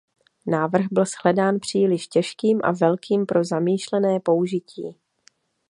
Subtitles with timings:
[0.47, 4.95] Návrh byl shledán příliš těžkým a velkým pro zamýšlené použití.